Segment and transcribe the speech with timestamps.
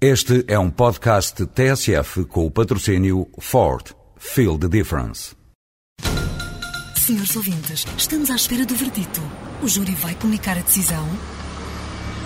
[0.00, 3.84] Este é um podcast TSF com o patrocínio Ford.
[4.16, 5.34] Feel the difference.
[6.96, 9.20] Senhores ouvintes, estamos à espera do verdito.
[9.60, 11.04] O júri vai comunicar a decisão?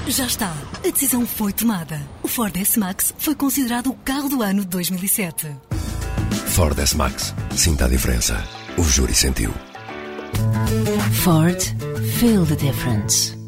[0.07, 0.55] Já está.
[0.85, 1.99] A decisão foi tomada.
[2.23, 5.47] O Ford S-Max foi considerado o carro do ano de 2007.
[6.49, 7.35] Ford S-Max.
[7.57, 8.37] Sinta a diferença.
[8.77, 9.51] O júri sentiu.
[11.23, 11.59] Ford.
[12.19, 13.42] Feel the difference.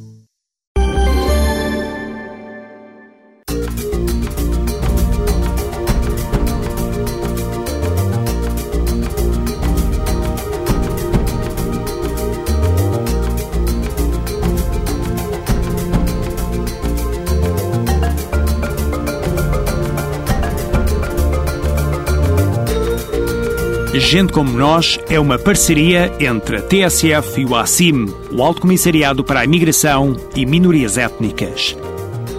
[24.14, 29.24] Gente como Nós é uma parceria entre a TSF e o ACIM, o Alto Comissariado
[29.24, 31.76] para a Imigração e Minorias Étnicas.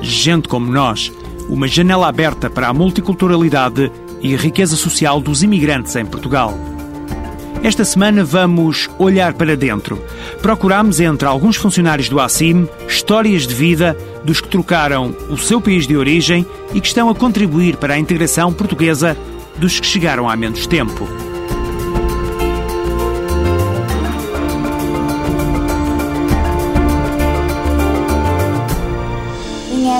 [0.01, 1.11] Gente como Nós,
[1.49, 6.57] uma janela aberta para a multiculturalidade e a riqueza social dos imigrantes em Portugal.
[7.61, 10.01] Esta semana vamos olhar para dentro.
[10.41, 15.85] Procuramos entre alguns funcionários do ACIM histórias de vida dos que trocaram o seu país
[15.85, 19.17] de origem e que estão a contribuir para a integração portuguesa
[19.57, 21.05] dos que chegaram há menos tempo.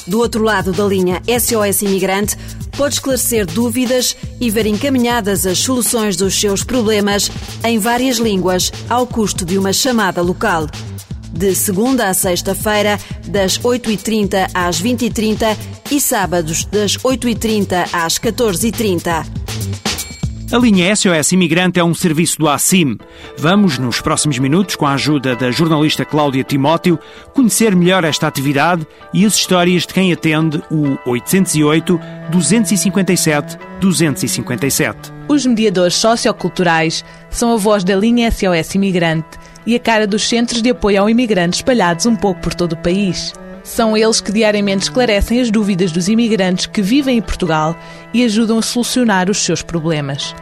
[0.06, 2.36] Do outro lado da linha SOS Imigrante,
[2.76, 7.30] pode esclarecer dúvidas e ver encaminhadas as soluções dos seus problemas
[7.64, 10.66] em várias línguas, ao custo de uma chamada local.
[11.32, 15.56] De segunda a sexta-feira, das 8h30 às 20h30
[15.90, 19.43] e sábados, das 8h30 às 14h30.
[20.54, 22.96] A linha SOS Imigrante é um serviço do ACIM.
[23.36, 26.96] Vamos, nos próximos minutos, com a ajuda da jornalista Cláudia Timóteo,
[27.32, 35.12] conhecer melhor esta atividade e as histórias de quem atende o 808 257 257.
[35.26, 39.36] Os mediadores socioculturais são a voz da linha SOS Imigrante
[39.66, 42.78] e a cara dos centros de apoio ao imigrante espalhados um pouco por todo o
[42.80, 43.32] país.
[43.64, 47.74] São eles que diariamente esclarecem as dúvidas dos imigrantes que vivem em Portugal
[48.12, 50.34] e ajudam a solucionar os seus problemas.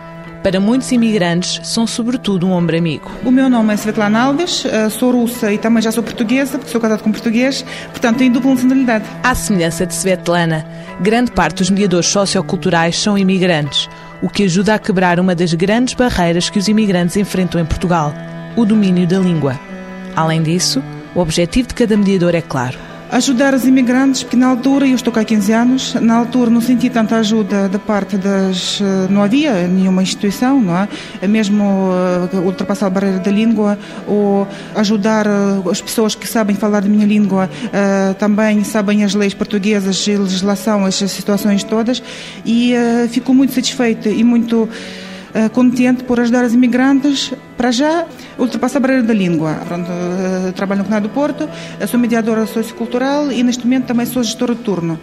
[0.43, 3.11] Para muitos imigrantes, são sobretudo um ombro amigo.
[3.25, 6.71] O meu nome é Svetlana Alves, eh, sou russa e também já sou portuguesa, porque
[6.71, 9.05] sou casada com português, portanto tenho dupla nacionalidade.
[9.23, 10.67] À semelhança de Svetlana,
[11.01, 13.89] grande parte dos mediadores socioculturais são imigrantes,
[14.21, 18.13] o que ajuda a quebrar uma das grandes barreiras que os imigrantes enfrentam em Portugal,
[18.57, 19.59] o domínio da língua.
[20.17, 20.83] Além disso,
[21.15, 25.13] o objetivo de cada mediador é claro ajudar os imigrantes, porque na altura, eu estou
[25.13, 28.81] cá há 15 anos, na altura não senti tanta ajuda da parte das.
[28.81, 30.89] Eh, não havia nenhuma instituição, não é?
[31.21, 36.57] é mesmo uh, ultrapassar a barreira da língua ou ajudar uh, as pessoas que sabem
[36.57, 37.51] falar da minha língua,
[38.19, 42.03] também sabem as leis portuguesas, a legislação, as situações todas,
[42.47, 42.73] e
[43.11, 44.69] fico muito satisfeita e muito
[45.53, 48.07] contente por ajudar os imigrantes, para já,
[48.37, 49.57] ultrapassar a barreira da língua.
[49.69, 51.49] Pronto, uh, trabalho no Canal do Porto,
[51.87, 54.99] sou mediadora sociocultural e neste momento também sou gestora de turno.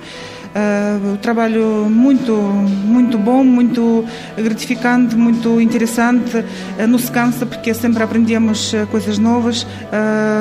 [0.49, 4.03] Uh, trabalho muito, muito bom, muito
[4.35, 6.35] gratificante, muito interessante.
[6.37, 9.65] Uh, não se cansa porque sempre aprendemos coisas novas.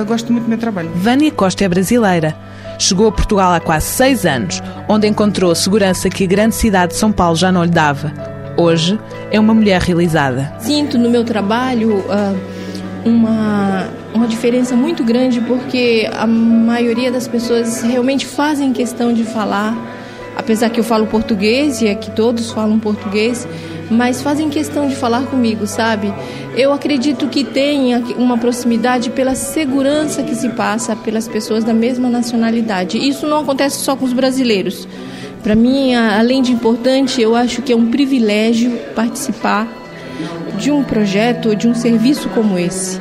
[0.08, 0.90] Gosto muito do meu trabalho.
[0.96, 2.34] Vânia Costa é brasileira.
[2.80, 6.98] Chegou a Portugal há quase seis anos, onde encontrou segurança que a grande cidade de
[6.98, 8.98] São Paulo já não lhe dava hoje
[9.30, 10.52] é uma mulher realizada.
[10.58, 17.82] Sinto no meu trabalho uh, uma, uma diferença muito grande porque a maioria das pessoas
[17.82, 19.76] realmente fazem questão de falar,
[20.36, 23.46] apesar que eu falo português e é que todos falam português,
[23.88, 26.12] mas fazem questão de falar comigo, sabe?
[26.56, 32.10] Eu acredito que tem uma proximidade pela segurança que se passa pelas pessoas da mesma
[32.10, 32.98] nacionalidade.
[32.98, 34.86] Isso não acontece só com os brasileiros.
[35.42, 39.68] Para mim, além de importante, eu acho que é um privilégio participar
[40.58, 43.00] de um projeto, de um serviço como esse.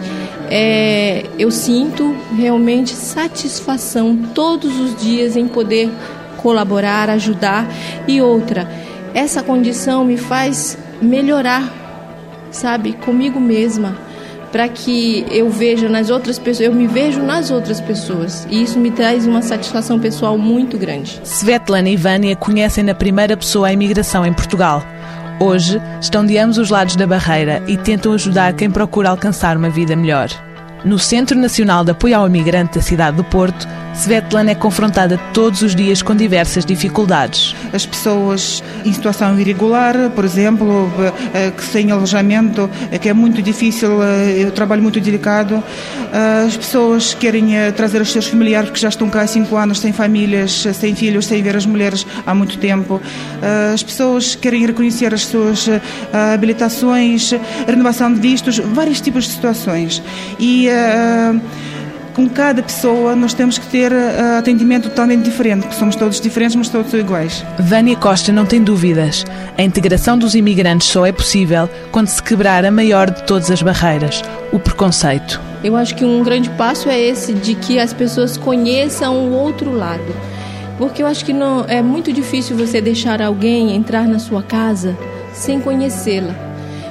[0.50, 5.90] É, eu sinto realmente satisfação todos os dias em poder
[6.38, 7.68] colaborar, ajudar.
[8.08, 8.70] E outra,
[9.14, 11.74] essa condição me faz melhorar,
[12.52, 14.07] sabe, comigo mesma
[14.58, 18.48] para que eu veja nas outras pessoas, eu me vejo nas outras pessoas.
[18.50, 21.22] E isso me traz uma satisfação pessoal muito grande.
[21.24, 24.84] Svetlana e Vânia conhecem na primeira pessoa a imigração em Portugal.
[25.40, 29.70] Hoje estão de ambos os lados da barreira e tentam ajudar quem procura alcançar uma
[29.70, 30.28] vida melhor.
[30.84, 35.64] No Centro Nacional de Apoio ao Imigrante da cidade do Porto, Svetlana é confrontada todos
[35.64, 37.56] os dias com diversas dificuldades.
[37.74, 40.92] As pessoas em situação irregular, por exemplo,
[41.34, 45.64] eh, que sem alojamento, eh, que é muito difícil, é um trabalho muito delicado.
[46.46, 49.92] As pessoas querem trazer os seus familiares porque já estão cá há cinco anos, sem
[49.92, 53.02] famílias, sem filhos, sem ver as mulheres há muito tempo.
[53.74, 55.68] As pessoas querem reconhecer as suas
[56.34, 57.32] habilitações,
[57.68, 60.02] renovação de vistos, vários tipos de situações.
[60.40, 60.70] E
[62.18, 66.56] com cada pessoa nós temos que ter uh, atendimento totalmente diferente, porque somos todos diferentes,
[66.56, 67.46] mas todos são iguais.
[67.60, 69.24] Vânia Costa não tem dúvidas.
[69.56, 73.62] A integração dos imigrantes só é possível quando se quebrar a maior de todas as
[73.62, 75.40] barreiras, o preconceito.
[75.64, 79.72] Eu acho que um grande passo é esse de que as pessoas conheçam o outro
[79.72, 80.16] lado.
[80.80, 84.98] Porque eu acho que não é muito difícil você deixar alguém entrar na sua casa
[85.34, 86.47] sem conhecê-la.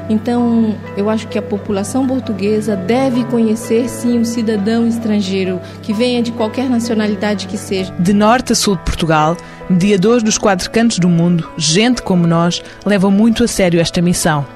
[0.08, 6.22] Então, eu acho que a população portuguesa deve conhecer sim o cidadão estrangeiro, que venha
[6.22, 7.92] de qualquer nacionalidade que seja.
[7.98, 9.36] De norte a sul de Portugal,
[9.68, 14.46] mediadores dos quatro cantos do mundo, gente como nós, levam muito a sério esta missão.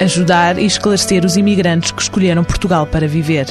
[0.00, 3.46] Ajudar e esclarecer os imigrantes que escolheram Portugal para viver.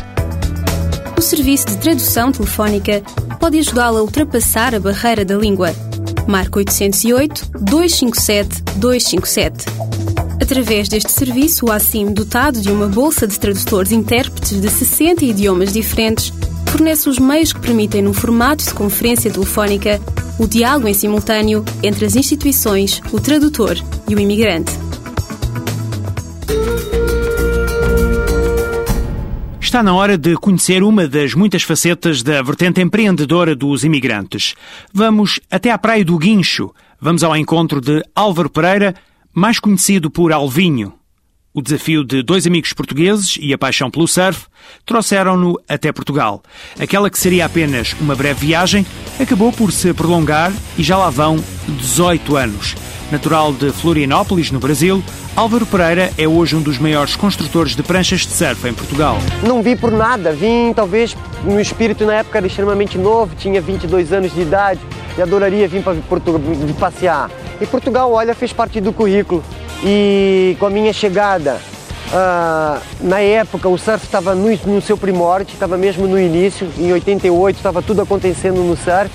[1.17, 3.01] O serviço de tradução telefónica
[3.39, 5.73] pode ajudá-la a ultrapassar a barreira da língua.
[6.27, 9.98] Marque 808 257 257
[10.41, 15.73] Através deste serviço, o ACIM, dotado de uma bolsa de tradutores intérpretes de 60 idiomas
[15.73, 16.33] diferentes,
[16.67, 20.01] fornece os meios que permitem, num formato de conferência telefónica,
[20.39, 23.77] o diálogo em simultâneo entre as instituições, o tradutor
[24.07, 24.71] e o imigrante.
[29.59, 34.55] Está na hora de conhecer uma das muitas facetas da vertente empreendedora dos imigrantes.
[34.91, 36.73] Vamos até à Praia do Guincho.
[36.99, 38.95] Vamos ao encontro de Álvaro Pereira,
[39.33, 40.93] mais conhecido por Alvinho.
[41.53, 44.45] O desafio de dois amigos portugueses e a paixão pelo surf
[44.85, 46.43] trouxeram-no até Portugal.
[46.79, 48.85] Aquela que seria apenas uma breve viagem
[49.19, 52.75] acabou por se prolongar e já lá vão 18 anos.
[53.11, 55.03] Natural de Florianópolis, no Brasil,
[55.35, 59.17] Álvaro Pereira é hoje um dos maiores construtores de pranchas de surf em Portugal.
[59.41, 64.13] Não vim por nada, vim talvez no espírito na época era extremamente novo, tinha 22
[64.13, 64.79] anos de idade
[65.17, 66.39] e adoraria vir para Portugal
[66.79, 67.31] passear.
[67.61, 69.43] E Portugal, olha, fez parte do currículo.
[69.83, 71.59] E com a minha chegada,
[72.07, 76.91] uh, na época o surf estava no, no, seu primórdio, estava mesmo no início, em
[76.93, 79.09] 88 estava tudo acontecendo no surf.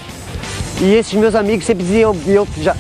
[0.80, 2.74] E esses meus amigos sempre diziam, eu já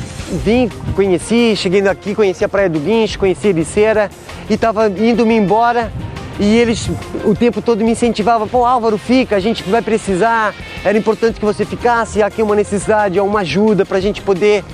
[0.44, 4.10] vim, conheci, cheguei aqui, conheci a Praia do Guincho, conheci Ericeira
[4.50, 5.92] e estava indo-me embora
[6.38, 6.90] e eles
[7.24, 11.44] o tempo todo me incentivavam, pô Álvaro, fica, a gente vai precisar, era importante que
[11.44, 14.64] você ficasse, aqui é uma necessidade, é uma ajuda para a gente poder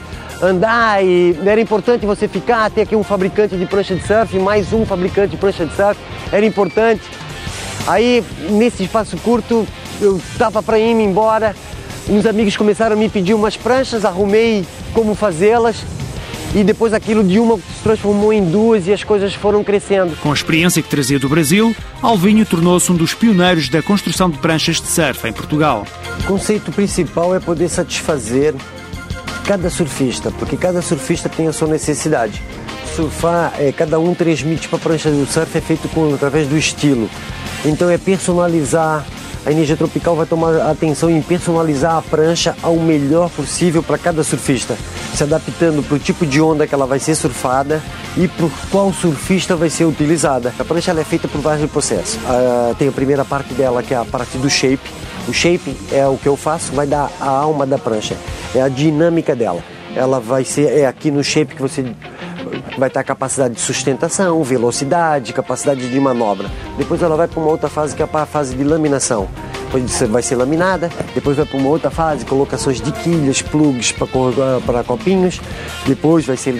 [0.42, 4.72] andar e era importante você ficar, ter aqui um fabricante de prancha de surf, mais
[4.72, 6.00] um fabricante de prancha de surf,
[6.32, 7.02] era importante.
[7.87, 9.66] Aí, nesse espaço curto,
[10.00, 11.54] eu estava para ir embora,
[12.08, 15.84] uns amigos começaram a me pedir umas pranchas, arrumei como fazê-las
[16.54, 20.16] e depois aquilo de uma se transformou em duas e as coisas foram crescendo.
[20.16, 24.38] Com a experiência que trazia do Brasil, Alvinho tornou-se um dos pioneiros da construção de
[24.38, 25.86] pranchas de surf em Portugal.
[26.20, 28.54] O conceito principal é poder satisfazer
[29.50, 32.41] cada surfista, porque cada surfista tem a sua necessidade.
[32.94, 36.56] Surfar, é, cada um transmite para a prancha do surf é feito com, através do
[36.56, 37.11] estilo.
[37.64, 39.05] Então é personalizar.
[39.44, 44.23] A Energia Tropical vai tomar atenção em personalizar a prancha ao melhor possível para cada
[44.23, 44.76] surfista,
[45.17, 47.82] se adaptando para o tipo de onda que ela vai ser surfada
[48.17, 50.55] e por qual surfista vai ser utilizada.
[50.61, 52.14] A prancha é feita por vários processos.
[52.14, 54.89] Uh, tem a primeira parte dela, que é a parte do shape,
[55.31, 58.17] o shape é o que eu faço, vai dar a alma da prancha,
[58.53, 59.63] é a dinâmica dela.
[59.94, 61.84] Ela vai ser, é aqui no shape que você
[62.77, 66.51] vai ter capacidade de sustentação, velocidade, capacidade de manobra.
[66.77, 69.29] Depois ela vai para uma outra fase que é a fase de laminação.
[69.70, 74.82] Depois vai ser laminada, depois vai para uma outra fase, colocações de quilhas, plugs para
[74.82, 75.41] copinhos,
[75.86, 76.53] depois vai ser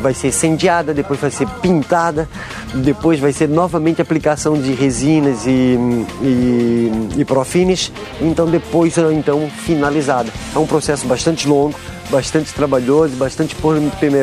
[0.00, 2.28] vai ser incendiada, depois vai ser pintada,
[2.74, 5.76] depois vai ser novamente aplicação de resinas e,
[6.22, 7.90] e, e profines,
[8.20, 10.30] então depois então finalizada.
[10.54, 11.74] É um processo bastante longo,
[12.08, 13.56] bastante trabalhoso, bastante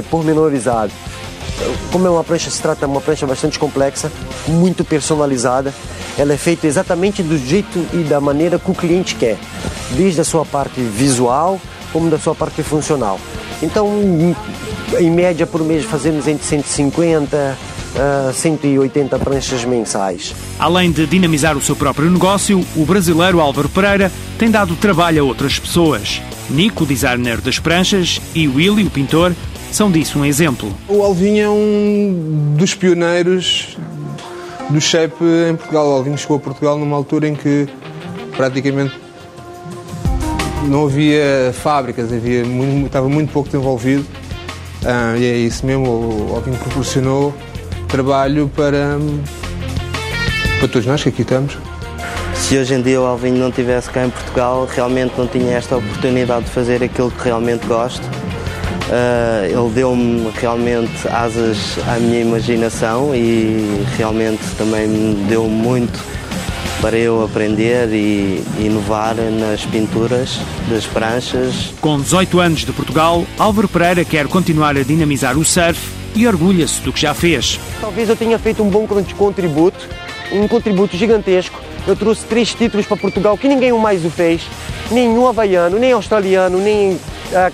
[0.10, 0.94] pormenorizado.
[1.92, 4.12] Como é uma prancha, se trata de uma prancha bastante complexa,
[4.48, 5.74] muito personalizada,
[6.18, 9.38] ela é feita exatamente do jeito e da maneira que o cliente quer,
[9.92, 11.60] desde a sua parte visual
[11.92, 13.20] como da sua parte funcional.
[13.62, 13.88] Então,
[15.00, 17.58] em média por mês fazemos entre 150
[18.30, 20.34] a 180 pranchas mensais.
[20.58, 25.26] Além de dinamizar o seu próprio negócio, o brasileiro Álvaro Pereira tem dado trabalho a
[25.26, 26.22] outras pessoas.
[26.50, 29.34] Nico, designer das pranchas, e Willy, o pintor,
[29.72, 30.72] são disso um exemplo.
[30.88, 33.78] O Alvinho é um dos pioneiros
[34.70, 35.88] do shape em Portugal.
[35.90, 37.68] O Alvinho chegou a Portugal numa altura em que
[38.36, 38.94] praticamente
[40.68, 44.06] não havia fábricas, havia muito, estava muito pouco desenvolvido
[44.86, 47.34] ah, e é isso mesmo, o Alvin proporcionou
[47.88, 48.98] trabalho para,
[50.60, 51.56] para todos nós que aqui estamos.
[52.34, 55.78] Se hoje em dia o Alvin não estivesse cá em Portugal, realmente não tinha esta
[55.78, 58.02] oportunidade de fazer aquilo que realmente gosto.
[58.92, 65.98] Uh, ele deu-me realmente asas à minha imaginação e realmente também me deu muito
[66.82, 71.74] para eu aprender e inovar nas pinturas das pranchas.
[71.80, 75.80] Com 18 anos de Portugal, Álvaro Pereira quer continuar a dinamizar o surf
[76.14, 77.62] e orgulha-se do que já fez.
[77.80, 79.88] Talvez eu tenha feito um bom contributo,
[80.34, 81.62] um contributo gigantesco.
[81.88, 84.42] Eu trouxe três títulos para Portugal que ninguém mais o fez,
[84.92, 87.00] nenhum havaiano, nem australiano, nem uh,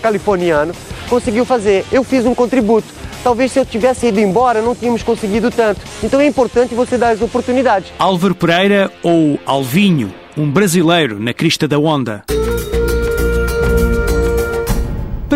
[0.01, 0.73] californiano
[1.07, 1.85] conseguiu fazer.
[1.91, 2.87] Eu fiz um contributo.
[3.23, 5.81] Talvez se eu tivesse ido embora não tínhamos conseguido tanto.
[6.03, 7.91] Então é importante você dar as oportunidades.
[7.99, 12.23] Álvaro Pereira ou Alvinho, um brasileiro na crista da onda.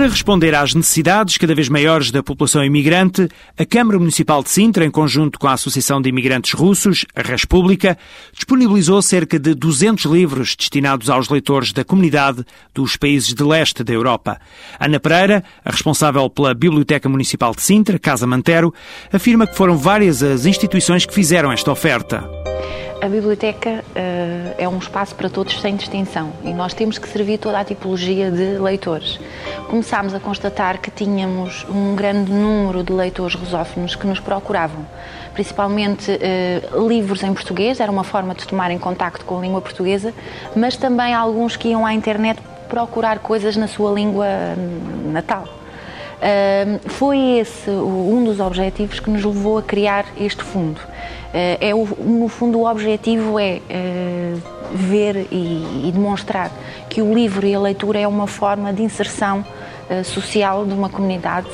[0.02, 4.84] Para responder às necessidades cada vez maiores da população imigrante, a Câmara Municipal de Sintra,
[4.84, 7.96] em conjunto com a Associação de Imigrantes Russos, a República,
[8.34, 12.44] disponibilizou cerca de 200 livros destinados aos leitores da comunidade
[12.74, 14.42] dos países de leste da Europa.
[14.80, 18.74] Ana Pereira, a responsável pela Biblioteca Municipal de Sintra, Casa Mantero,
[19.14, 22.28] afirma que foram várias as instituições que fizeram esta oferta.
[23.02, 27.40] A biblioteca uh, é um espaço para todos sem distinção e nós temos que servir
[27.40, 29.20] toda a tipologia de leitores.
[29.68, 34.86] Começámos a constatar que tínhamos um grande número de leitores rusófonos que nos procuravam,
[35.34, 40.14] principalmente uh, livros em português, era uma forma de tomarem contacto com a língua portuguesa,
[40.56, 42.40] mas também alguns que iam à internet
[42.70, 44.28] procurar coisas na sua língua
[45.12, 45.61] natal.
[46.86, 50.80] Foi esse um dos objetivos que nos levou a criar este fundo.
[50.80, 54.42] Uh, é o, no fundo, o objetivo é uh,
[54.74, 56.52] ver e, e, demonstrar
[56.90, 59.46] que o livro e a leitura é uma forma de inserção
[59.90, 61.50] eh, social de uma comunidade,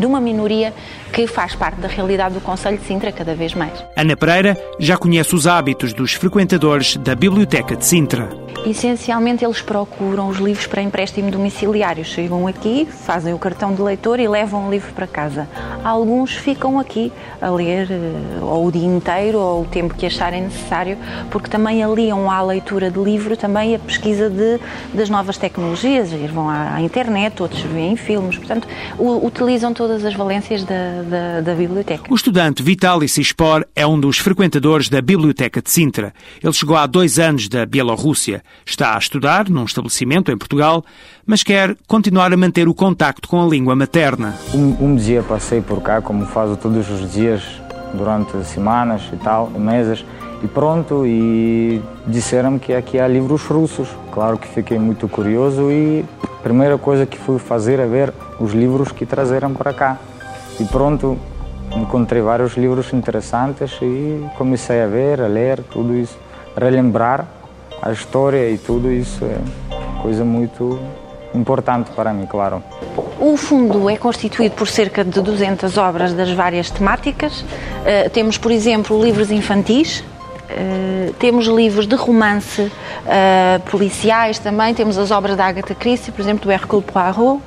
[0.00, 0.74] de uma minoria
[1.12, 3.72] que faz parte da realidade do Conselho de Sintra cada vez mais.
[3.96, 8.28] Ana Pereira já conhece os hábitos dos frequentadores da Biblioteca de Sintra.
[8.66, 12.04] Essencialmente, eles procuram os livros para empréstimo domiciliário.
[12.04, 15.48] Chegam aqui, fazem o cartão de leitor e levam o livro para casa.
[15.82, 20.42] Alguns ficam aqui a ler eh, ou o dia inteiro ou o tempo que acharem
[20.42, 20.98] necessário,
[21.30, 24.58] porque também aliam à leitura de livro também a pesquisa de,
[24.92, 26.10] das novas tecnologias.
[26.32, 28.66] Vão à internet, outros veem filmes, portanto,
[28.98, 32.04] utilizam todas as valências da, da, da biblioteca.
[32.10, 36.12] O estudante Vitaly Sispor é um dos frequentadores da Biblioteca de Sintra.
[36.42, 38.42] Ele chegou há dois anos da Bielorrússia.
[38.64, 40.84] Está a estudar num estabelecimento em Portugal,
[41.26, 44.34] mas quer continuar a manter o contacto com a língua materna.
[44.54, 47.42] Um, um dia passei por cá, como faço todos os dias,
[47.94, 50.04] durante semanas e tal, meses,
[50.42, 53.88] e pronto, e disseram que aqui há livros russos.
[54.12, 58.52] Claro que fiquei muito curioso e a primeira coisa que fui fazer é ver os
[58.52, 59.98] livros que trazeram para cá.
[60.60, 61.16] E pronto,
[61.76, 66.18] encontrei vários livros interessantes e comecei a ver, a ler tudo isso,
[66.56, 67.26] relembrar
[67.80, 69.38] a história e tudo isso é
[70.02, 70.80] coisa muito
[71.34, 72.62] importante para mim, claro.
[73.20, 77.40] O fundo é constituído por cerca de 200 obras das várias temáticas.
[77.40, 84.98] Uh, temos, por exemplo, livros infantis, uh, temos livros de romance uh, policiais também, temos
[84.98, 87.40] as obras da Agatha Christie, por exemplo, do Hercule Poirot.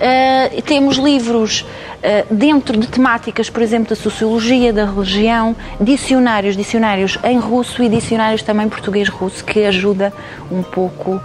[0.00, 7.18] Uh, temos livros uh, dentro de temáticas, por exemplo, da sociologia, da religião, dicionários, dicionários
[7.22, 10.10] em russo e dicionários também português-russo, que ajuda
[10.50, 11.20] um pouco uh,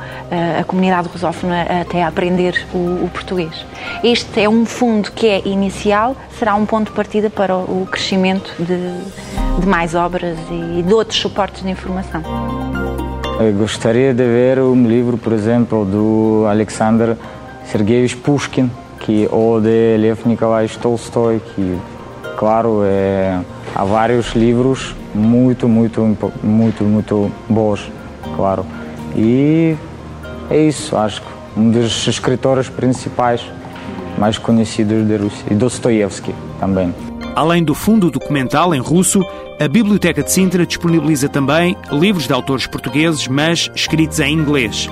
[0.60, 3.66] a comunidade rusófona até a aprender o, o, português.
[4.04, 8.54] Este é um fundo que é inicial, será um ponto de partida para o crescimento
[8.60, 12.22] de, de mais obras e de outros suportes de informação.
[13.40, 17.18] Eu gostaria de ver um livro, por exemplo, do Alexander
[17.72, 18.70] Sergei Pushkin,
[19.00, 21.78] que ou de Lev Nikolaevich Tolstói, que,
[22.38, 23.40] claro, é,
[23.76, 26.02] há vários livros muito, muito,
[26.44, 27.92] muito, muito bons,
[28.36, 28.66] claro.
[29.16, 29.76] E
[30.50, 33.42] é isso, acho que um dos escritores principais
[34.18, 36.94] mais conhecidos da Rússia, e Dostoiévski também.
[37.36, 39.22] Além do fundo documental em russo,
[39.60, 44.90] a Biblioteca de Sintra disponibiliza também livros de autores portugueses, mas escritos em inglês.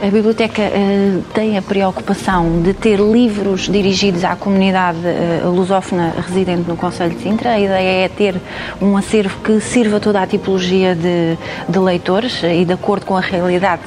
[0.00, 6.68] A biblioteca uh, tem a preocupação de ter livros dirigidos à comunidade uh, lusófona residente
[6.68, 7.54] no Conselho de Sintra.
[7.54, 8.40] A ideia é ter
[8.80, 11.36] um acervo que sirva toda a tipologia de,
[11.68, 13.82] de leitores e de acordo com a realidade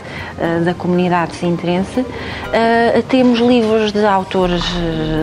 [0.66, 2.04] da comunidade sintrense.
[3.08, 4.64] temos livros de autores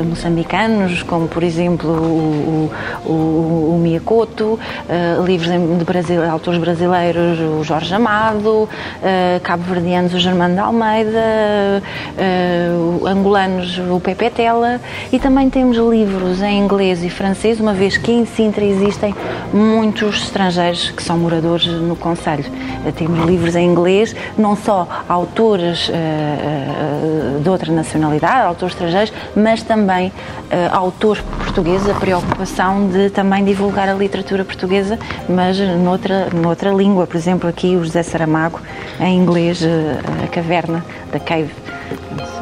[0.09, 2.71] moçambicanos, como por exemplo o,
[3.05, 4.59] o, o Miyakoto,
[5.27, 8.69] livros de Brasil, autores brasileiros, o Jorge Amado,
[9.43, 11.83] cabo-verdianos, o Germano de Almeida,
[12.17, 14.81] uh, angolanos, o Pepe Tela,
[15.13, 19.13] e também temos livros em inglês e francês, uma vez que em Sintra existem
[19.53, 22.45] muitos estrangeiros que são moradores no Conselho.
[22.87, 29.63] Uh, temos livros em inglês, não só autores uh, de outra nacionalidade, autores estrangeiros, mas
[29.63, 30.13] também
[30.73, 37.07] autores portugueses, a preocupação de também divulgar a literatura portuguesa, mas noutra, noutra língua.
[37.07, 38.61] Por exemplo, aqui o José Saramago,
[39.01, 39.63] em inglês,
[40.23, 40.68] a caverna
[41.13, 41.51] da Cave.